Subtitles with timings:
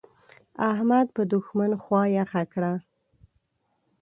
[0.71, 2.73] احمد په دوښمن خوا يخه کړه.